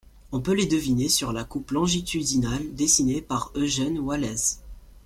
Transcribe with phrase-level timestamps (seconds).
[0.31, 4.57] On peut les deviner sur la coupe longitudinale dessinée par Eugène Woillez.